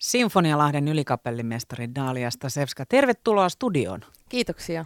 [0.00, 2.84] Sinfonialahden ylikapellimestari Dalia Stasevska.
[2.86, 4.00] Tervetuloa studioon.
[4.28, 4.84] Kiitoksia.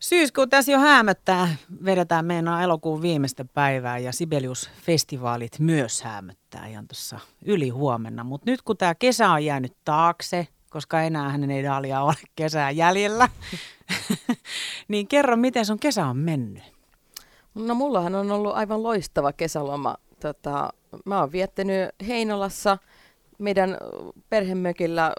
[0.00, 1.56] Syyskuu tässä jo häämöttää.
[1.84, 8.24] Vedetään meidän elokuun viimeistä päivää ja Sibelius-festivaalit myös häämöttää ihan tuossa yli huomenna.
[8.24, 12.70] Mutta nyt kun tämä kesä on jäänyt taakse, koska enää hänen ei Dalia ole kesää
[12.70, 13.28] jäljellä,
[14.88, 16.62] niin kerro, miten sun kesä on mennyt?
[17.54, 19.96] No mullahan on ollut aivan loistava kesäloma.
[20.20, 20.72] Tota,
[21.04, 22.78] mä oon viettänyt Heinolassa
[23.38, 23.76] meidän
[24.28, 25.14] perhemökillä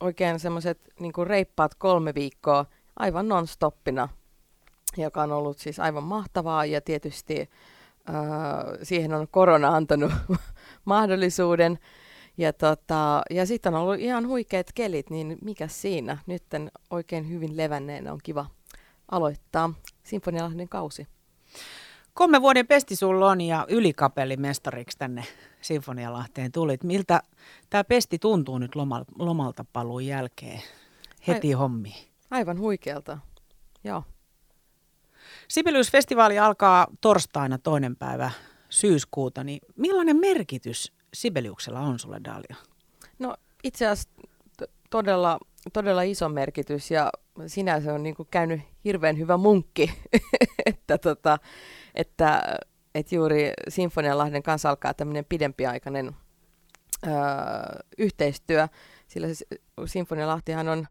[0.00, 4.08] oikein semmoiset niin reippaat kolme viikkoa aivan non-stoppina,
[4.96, 7.46] joka on ollut siis aivan mahtavaa ja tietysti äh,
[8.82, 10.12] siihen on korona antanut
[10.84, 11.78] mahdollisuuden.
[12.38, 16.18] Ja, tota, ja sitten on ollut ihan huikeat kelit, niin mikä siinä?
[16.26, 16.42] Nyt
[16.90, 18.46] oikein hyvin levänneenä on kiva
[19.10, 21.06] aloittaa Sinfonialahden kausi.
[22.14, 25.24] Kolme vuoden pesti sulla on ja ylikapellimestariksi tänne
[25.60, 26.84] Sinfonialahteen tulit.
[26.84, 27.22] Miltä
[27.70, 28.72] tämä pesti tuntuu nyt
[29.18, 30.62] lomalta paluun jälkeen
[31.28, 31.94] heti Ai, hommi?
[32.30, 33.18] Aivan huikealta,
[33.84, 34.04] joo.
[35.48, 38.30] Sibelius-festivaali alkaa torstaina toinen päivä
[38.68, 42.56] syyskuuta, niin millainen merkitys Sibeliuksella on sulle, Dalia?
[43.18, 44.10] No itse asiassa
[44.90, 45.38] todella,
[45.72, 47.10] todella iso merkitys ja
[47.46, 49.92] sinänsä on niin kuin käynyt hirveän hyvä munkki,
[50.66, 51.38] että, tota,
[51.94, 52.42] että,
[52.94, 56.16] että juuri Sinfonialahden kanssa alkaa tämmöinen pidempiaikainen
[57.06, 57.12] öö,
[57.98, 58.68] yhteistyö,
[59.08, 59.26] sillä
[59.86, 60.86] Sinfonialahtihan on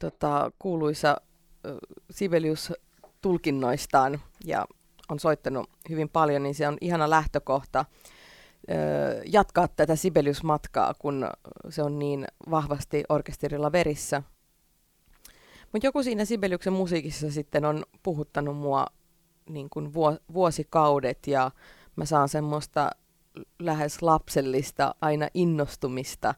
[0.00, 1.16] tota, kuuluisa
[1.66, 1.76] ö,
[2.10, 4.66] Sibelius-tulkinnoistaan ja
[5.08, 7.84] on soittanut hyvin paljon, niin se on ihana lähtökohta
[9.32, 11.28] jatkaa tätä Sibelius-matkaa, kun
[11.68, 14.22] se on niin vahvasti orkesterilla verissä.
[15.72, 18.86] Mutta joku siinä Sibeliuksen musiikissa sitten on puhuttanut mua
[19.50, 19.94] niin kuin
[20.34, 21.50] vuosikaudet ja
[21.96, 22.90] mä saan semmoista
[23.58, 26.34] lähes lapsellista aina innostumista,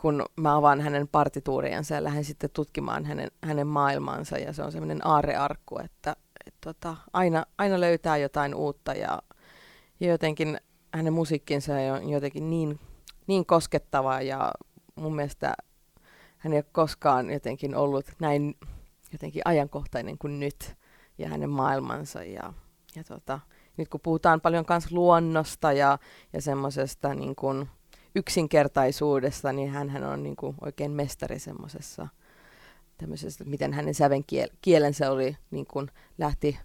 [0.00, 4.72] kun mä avaan hänen partituuriansa ja lähden sitten tutkimaan hänen, hänen maailmansa ja se on
[4.72, 9.22] semmoinen aarrearkku, että et tota, aina, aina löytää jotain uutta ja,
[10.00, 10.60] ja jotenkin
[10.94, 12.80] hänen musiikkinsa on jotenkin niin,
[13.26, 14.52] niin koskettava ja
[14.94, 15.54] mun mielestä
[16.40, 18.54] hän ei ole koskaan jotenkin ollut näin
[19.12, 20.74] jotenkin ajankohtainen kuin nyt
[21.18, 22.24] ja hänen maailmansa.
[22.24, 22.52] Ja,
[22.96, 23.40] ja tota,
[23.76, 25.98] nyt kun puhutaan paljon myös luonnosta ja,
[26.32, 27.68] ja semmoisesta niin kuin
[28.14, 32.08] yksinkertaisuudesta, niin hän on niin kuin oikein mestari semmoisessa
[32.98, 34.24] tämmöisessä, miten hänen säven
[34.62, 36.58] kielensä oli, niin kuin lähti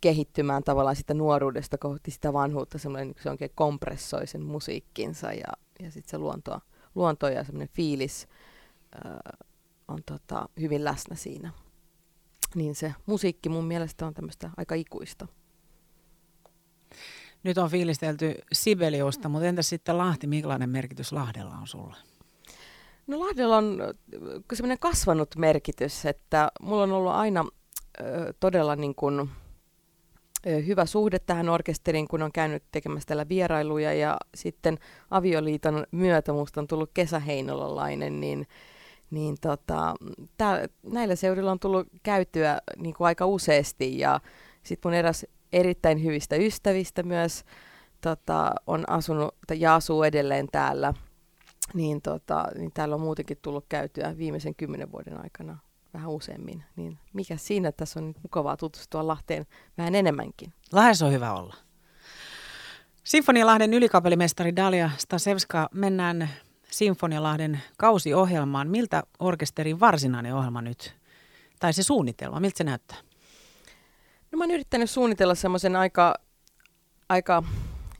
[0.00, 5.90] kehittymään tavallaan sitä nuoruudesta kohti sitä vanhuutta, semmoinen, se oikein kompressoi sen musiikkinsa ja, ja
[5.90, 6.60] sitten se luonto,
[6.94, 8.28] luonto ja semmoinen fiilis
[9.88, 11.52] on tota, hyvin läsnä siinä.
[12.54, 15.26] Niin se musiikki mun mielestä on tämmöistä aika ikuista.
[17.42, 21.96] Nyt on fiilistelty Sibeliusta, mutta entä sitten Lahti, millainen merkitys Lahdella on sulle?
[23.06, 23.78] No Lahdella on
[24.54, 27.44] semmoinen kasvanut merkitys, että mulla on ollut aina
[28.00, 29.30] ö, todella niin kuin,
[30.66, 34.78] hyvä suhde tähän orkesteriin, kun on käynyt tekemässä täällä vierailuja ja sitten
[35.10, 38.46] avioliiton myötä musta on tullut kesäheinolalainen, niin,
[39.10, 39.94] niin tota,
[40.36, 44.20] tää, näillä seuduilla on tullut käytyä niin kuin aika useasti ja
[44.62, 47.44] sitten mun eräs erittäin hyvistä ystävistä myös
[48.00, 50.94] tota, on asunut ja asuu edelleen täällä,
[51.74, 55.58] niin, tota, niin täällä on muutenkin tullut käytyä viimeisen kymmenen vuoden aikana
[55.94, 59.46] vähän useammin, niin mikä siinä, tässä on mukavaa tutustua Lahteen
[59.78, 60.52] vähän enemmänkin.
[60.72, 61.54] Lahdessa on hyvä olla.
[63.04, 66.30] Sinfonialahden ylikapellimestari Dalia Stasevska, mennään
[66.76, 68.68] Sinfonialahden kausiohjelmaan.
[68.68, 70.96] Miltä orkesterin varsinainen ohjelma nyt,
[71.60, 72.98] tai se suunnitelma, miltä se näyttää?
[74.32, 76.14] No mä oon yrittänyt suunnitella semmoisen aika,
[77.08, 77.42] aika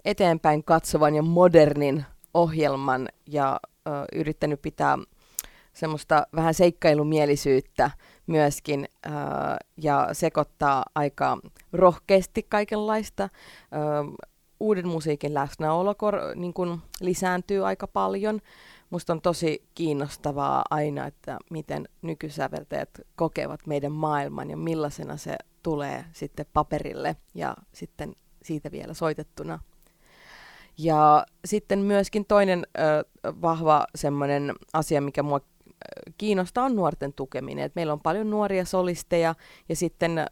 [0.04, 2.04] eteenpäin katsovan ja modernin
[2.34, 4.98] ohjelman ja ö, yrittänyt pitää
[5.72, 7.90] semmoista vähän seikkailumielisyyttä
[8.26, 9.12] myöskin äh,
[9.76, 11.38] ja sekoittaa aika
[11.72, 13.22] rohkeasti kaikenlaista.
[13.22, 13.30] Äh,
[14.60, 18.40] uuden musiikin läsnäolo kor, niin kun lisääntyy aika paljon.
[18.90, 26.04] Musta on tosi kiinnostavaa aina, että miten nykysäveltäjät kokevat meidän maailman ja millaisena se tulee
[26.12, 29.58] sitten paperille ja sitten siitä vielä soitettuna.
[30.78, 33.04] Ja sitten myöskin toinen ö,
[33.42, 35.40] vahva semmoinen asia, mikä mua
[36.18, 37.64] kiinnostaa nuorten tukeminen.
[37.64, 39.34] Et meillä on paljon nuoria solisteja
[39.68, 40.26] ja sitten ähm,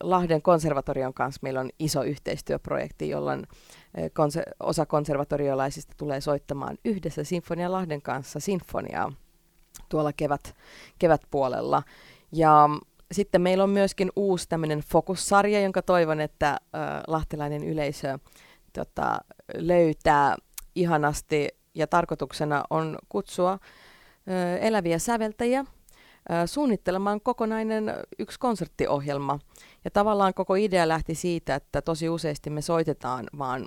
[0.00, 7.24] Lahden konservatorion kanssa meillä on iso yhteistyöprojekti, jolloin äh, konser- osa konservatoriolaisista tulee soittamaan yhdessä
[7.24, 9.12] Sinfonia Lahden kanssa sinfoniaa
[9.88, 10.54] tuolla kevät,
[10.98, 11.82] kevätpuolella.
[12.32, 12.68] Ja
[13.12, 16.58] sitten meillä on myöskin uusi tämmöinen fokussarja, jonka toivon, että äh,
[17.06, 18.18] lahtelainen yleisö
[18.72, 19.18] tota,
[19.54, 20.36] löytää
[20.74, 23.58] ihanasti ja tarkoituksena on kutsua
[24.60, 25.64] eläviä säveltäjiä
[26.46, 29.38] suunnittelemaan kokonainen yksi konserttiohjelma.
[29.84, 33.66] Ja tavallaan koko idea lähti siitä, että tosi useasti me soitetaan vaan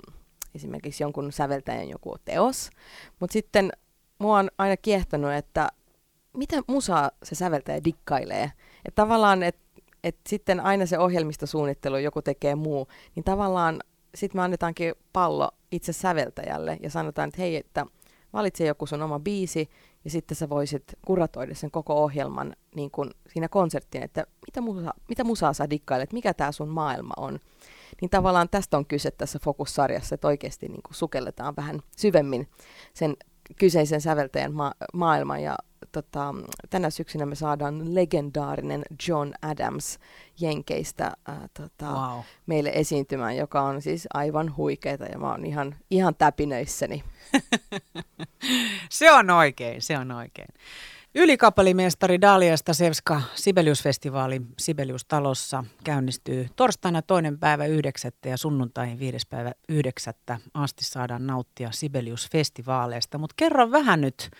[0.54, 2.70] esimerkiksi jonkun säveltäjän joku teos,
[3.20, 3.72] mutta sitten
[4.18, 5.68] mua on aina kiehtonut, että
[6.36, 8.52] miten musaa se säveltäjä dikkailee.
[8.84, 9.62] Että tavallaan, että
[10.04, 13.80] et sitten aina se ohjelmistosuunnittelu, joku tekee muu, niin tavallaan
[14.14, 17.86] sitten me annetaankin pallo itse säveltäjälle ja sanotaan, että hei, että
[18.32, 19.70] valitse joku sun oma biisi
[20.04, 24.94] ja sitten sä voisit kuratoida sen koko ohjelman niin kuin siinä konserttiin, että mitä, musa,
[25.08, 27.38] mitä musaa sä dikkailet, mikä tämä sun maailma on.
[28.00, 32.48] Niin tavallaan tästä on kyse tässä Fokus-sarjassa, että oikeasti niin kuin sukelletaan vähän syvemmin
[32.94, 33.16] sen
[33.56, 35.56] kyseisen säveltäjän ma- maailman ja
[35.92, 36.34] tota,
[36.70, 39.98] tänä syksynä me saadaan legendaarinen John Adams
[40.40, 42.20] Jenkeistä äh, tota, wow.
[42.46, 47.04] meille esiintymään, joka on siis aivan huikeeta ja mä oon ihan, ihan täpinöissäni.
[49.02, 50.48] se on oikein, se on oikein.
[51.14, 58.12] Ylikapellimestari Dalia Stasevska Sibelius-festivaali Sibelius-talossa käynnistyy torstaina toinen päivä 9.
[58.24, 59.18] ja sunnuntaihin 5.
[59.30, 60.14] päivä 9.
[60.54, 63.18] asti saadaan nauttia Sibelius-festivaaleista.
[63.18, 64.30] Mutta kerro vähän nyt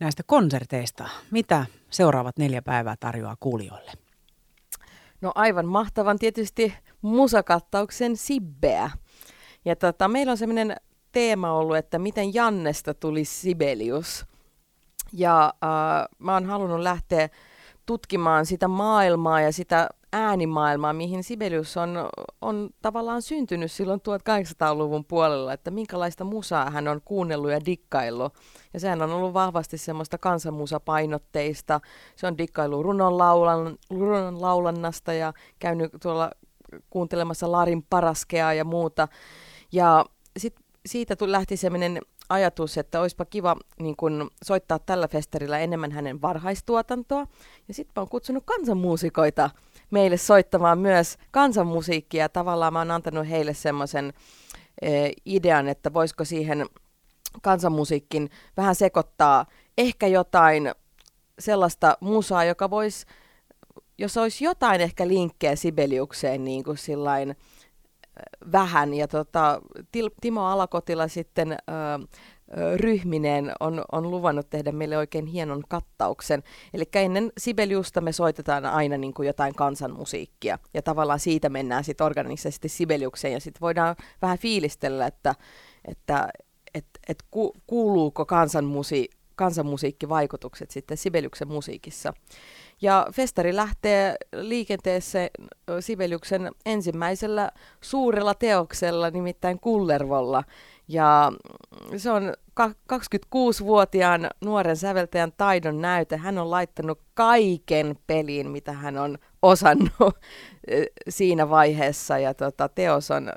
[0.00, 1.08] näistä konserteista.
[1.30, 3.92] Mitä seuraavat neljä päivää tarjoaa kuulijoille?
[5.20, 8.90] No aivan mahtavan tietysti musakattauksen Sibbeä.
[9.64, 10.76] Ja tota, meillä on sellainen
[11.12, 14.26] teema ollut, että miten Jannesta tuli Sibelius.
[15.12, 17.28] Ja äh, mä oon halunnut lähteä
[17.86, 22.08] tutkimaan sitä maailmaa ja sitä äänimaailmaa, mihin Sibelius on,
[22.40, 28.34] on tavallaan syntynyt silloin 1800-luvun puolella, että minkälaista musaa hän on kuunnellut ja dikkaillut.
[28.74, 31.80] Ja sehän on ollut vahvasti semmoista kansanmusapainotteista.
[32.16, 36.30] Se on dikkailu runon, laulan, runon laulannasta ja käynyt tuolla
[36.90, 39.08] kuuntelemassa Larin paraskea ja muuta.
[39.72, 40.04] Ja
[40.38, 40.54] sit
[40.86, 46.22] siitä tuli, lähti semmoinen ajatus, että olisipa kiva niin kun, soittaa tällä festarilla enemmän hänen
[46.22, 47.26] varhaistuotantoa.
[47.68, 49.50] Ja sitten mä oon kutsunut kansanmuusikoita
[49.90, 52.28] meille soittamaan myös kansanmusiikkia.
[52.28, 54.12] Tavallaan mä oon antanut heille semmoisen
[54.82, 56.66] e, idean, että voisiko siihen
[57.42, 59.46] kansanmusiikkin vähän sekoittaa
[59.78, 60.72] ehkä jotain
[61.38, 63.06] sellaista musaa, joka voisi,
[63.98, 67.36] jos olisi jotain ehkä linkkejä Sibeliukseen niin kuin sillain,
[68.52, 68.94] vähän.
[68.94, 69.60] Ja tota,
[70.20, 71.56] Timo Alakotila sitten
[72.76, 76.42] ryhmineen on, on luvannut tehdä meille oikein hienon kattauksen.
[76.74, 82.04] Eli ennen Sibeliusta me soitetaan aina niin kuin jotain kansanmusiikkia, ja tavallaan siitä mennään sitten
[82.04, 85.34] organisesti Sibeliukseen, ja sitten voidaan vähän fiilistellä, että,
[85.84, 86.28] että
[86.74, 92.12] et, et ku, kuuluuko kansanmusi, kansanmusiikkivaikutukset sitten Sibeliuksen musiikissa.
[92.82, 95.18] Ja festari lähtee liikenteessä
[95.80, 97.50] Sibeliuksen ensimmäisellä
[97.80, 100.44] suurella teoksella, nimittäin Kullervolla.
[100.88, 101.32] Ja
[101.96, 106.16] se on 26-vuotiaan nuoren säveltäjän taidon näyte.
[106.16, 110.14] Hän on laittanut kaiken peliin, mitä hän on osannut
[111.08, 112.18] siinä vaiheessa.
[112.18, 113.32] Ja tota, teos on,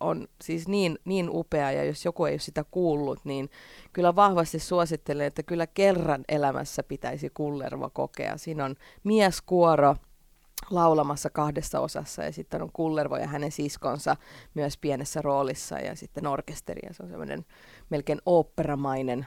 [0.00, 3.50] on siis niin, niin upea, ja jos joku ei ole sitä kuullut, niin
[3.92, 8.36] kyllä vahvasti suosittelen, että kyllä kerran elämässä pitäisi Kullervo kokea.
[8.36, 9.96] Siinä on mieskuoro,
[10.70, 14.16] laulamassa kahdessa osassa ja sitten on Kullervo ja hänen siskonsa
[14.54, 17.44] myös pienessä roolissa ja sitten orkesteri ja se on semmoinen
[17.90, 19.26] melkein oopperamainen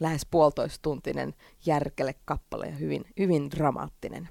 [0.00, 1.34] lähes puolitoistuntinen
[1.66, 4.28] järkele kappale ja hyvin, hyvin dramaattinen.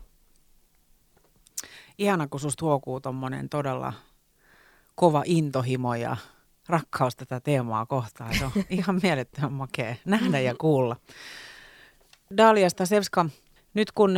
[1.97, 3.93] Ihana, kun susta huokuu tuommoinen todella
[5.01, 6.17] kova intohimo ja
[6.67, 8.33] rakkaus tätä teemaa kohtaan.
[8.37, 10.95] Se on ihan mielettömän makea nähdä ja kuulla.
[12.37, 13.25] Dalia Stasevska,
[13.73, 14.15] nyt kun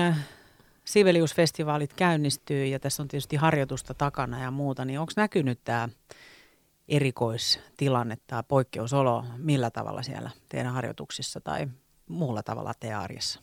[0.85, 5.89] Siveliusfestivaalit käynnistyy ja tässä on tietysti harjoitusta takana ja muuta, niin onko näkynyt tämä
[6.87, 11.67] erikoistilanne, tämä poikkeusolo, millä tavalla siellä teidän harjoituksissa tai
[12.07, 13.39] muulla tavalla teidän arjessa?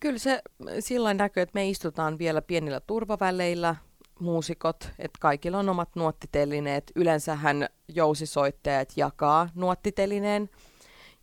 [0.00, 0.42] Kyllä se
[0.80, 3.76] sillä näkyy, että me istutaan vielä pienillä turvaväleillä,
[4.20, 6.92] muusikot, että kaikilla on omat nuottitelineet.
[6.96, 10.50] Yleensähän jousisoittajat jakaa nuottitelineen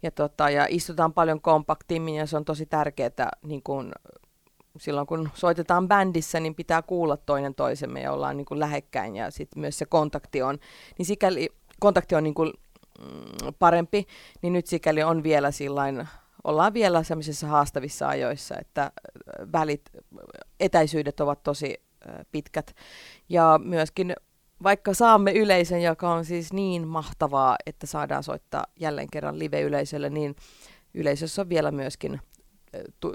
[0.03, 3.91] ja, tota, ja istutaan paljon kompaktimmin ja se on tosi tärkeää niin kun
[4.77, 9.31] silloin kun soitetaan bändissä, niin pitää kuulla toinen toisemme ja ollaan niin kuin lähekkäin ja
[9.31, 10.58] sitten myös se kontakti on,
[10.98, 12.53] niin sikäli kontakti on niin kuin,
[13.00, 14.05] mm, parempi,
[14.41, 16.08] niin nyt sikäli on vielä sillain,
[16.43, 18.91] ollaan vielä sellaisissa haastavissa ajoissa, että
[19.53, 19.81] välit,
[20.60, 21.88] etäisyydet ovat tosi
[22.32, 22.75] pitkät
[23.29, 24.13] ja myöskin
[24.63, 30.36] vaikka saamme yleisön, joka on siis niin mahtavaa, että saadaan soittaa jälleen kerran live-yleisölle, niin
[30.94, 32.22] yleisössä on vielä myöskin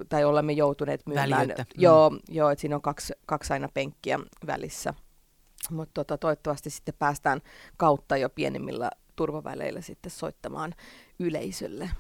[0.09, 1.49] tai olemme joutuneet myymään.
[1.49, 1.55] Mm.
[1.75, 4.95] Joo, joo että siinä on kaksi, kaksi aina penkkiä välissä.
[5.71, 7.41] Mutta tota, toivottavasti sitten päästään
[7.77, 10.75] kautta jo pienemmillä turvaväleillä sitten soittamaan
[11.19, 11.91] yleisölle.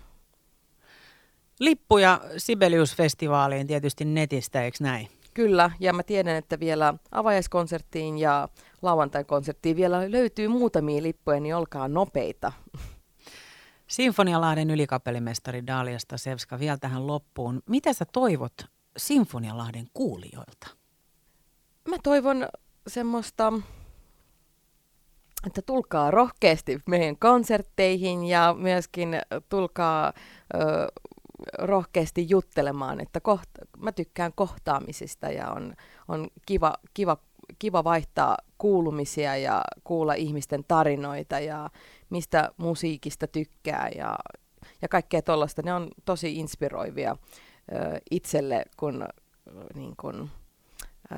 [1.60, 5.08] Lippuja Sibelius-festivaaliin tietysti netistä, eikö näin?
[5.34, 8.48] Kyllä, ja mä tiedän, että vielä avajaiskonserttiin ja
[8.82, 12.52] lauantai-konserttiin vielä löytyy muutamia lippuja, niin olkaa nopeita.
[13.86, 17.62] Sinfonialahden ylikapellimestari Dalia Stasevska vielä tähän loppuun.
[17.68, 18.54] Mitä sä toivot
[18.96, 20.66] Sinfonialahden kuulijoilta?
[21.88, 22.48] Mä toivon
[22.86, 23.52] semmoista,
[25.46, 29.16] että tulkaa rohkeasti meidän konsertteihin ja myöskin
[29.48, 30.12] tulkaa
[30.54, 30.58] ö,
[31.58, 35.74] rohkeasti juttelemaan, että kohta, mä tykkään kohtaamisista ja on,
[36.08, 37.16] on kiva, kiva,
[37.58, 41.70] kiva vaihtaa kuulumisia ja kuulla ihmisten tarinoita ja
[42.10, 44.18] mistä musiikista tykkää ja,
[44.82, 45.62] ja kaikkea tuollaista.
[45.62, 47.16] Ne on tosi inspiroivia
[47.72, 49.08] ö, itselle, kun,
[49.74, 50.30] niin kun
[51.12, 51.16] ö,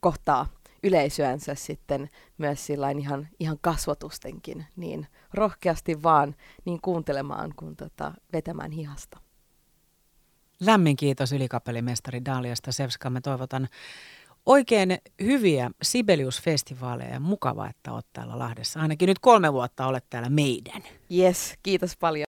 [0.00, 0.46] kohtaa
[0.82, 8.70] yleisöänsä sitten myös sillain ihan, ihan kasvatustenkin, niin rohkeasti vaan niin kuuntelemaan kuin tota, vetämään
[8.70, 9.18] hihasta.
[10.60, 13.10] Lämmin kiitos ylikapellimestari Daliasta Sevska.
[13.10, 13.68] Me toivotan
[14.46, 18.80] oikein hyviä Sibelius-festivaaleja ja mukavaa, että olet täällä Lahdessa.
[18.80, 20.82] Ainakin nyt kolme vuotta olet täällä meidän.
[21.12, 22.22] Yes, kiitos paljon.